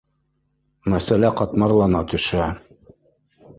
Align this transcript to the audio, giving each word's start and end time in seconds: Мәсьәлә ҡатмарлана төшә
Мәсьәлә 0.93 1.31
ҡатмарлана 1.43 2.03
төшә 2.15 2.51